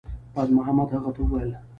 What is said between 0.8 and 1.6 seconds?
هغه ته وویل